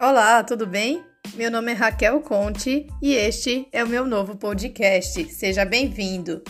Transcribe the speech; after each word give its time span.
Olá, 0.00 0.44
tudo 0.44 0.64
bem? 0.64 1.04
Meu 1.34 1.50
nome 1.50 1.72
é 1.72 1.74
Raquel 1.74 2.20
Conte 2.20 2.86
e 3.02 3.14
este 3.14 3.66
é 3.72 3.82
o 3.82 3.88
meu 3.88 4.06
novo 4.06 4.36
podcast. 4.36 5.24
Seja 5.34 5.64
bem-vindo! 5.64 6.40